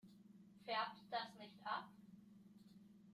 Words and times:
Färbt 0.65 1.03
das 1.11 1.35
nicht 1.37 1.61
ab? 1.63 1.87